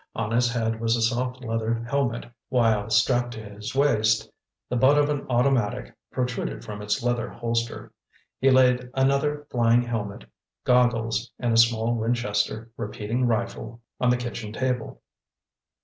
[0.15, 4.27] On his head was a soft leather helmet, while strapped to his waist,
[4.67, 7.91] the butt of an automatic protruded from its leather holster.
[8.39, 10.25] He laid another flying helmet,
[10.63, 15.03] goggles and a small Winchester repeating rifle on the kitchen table.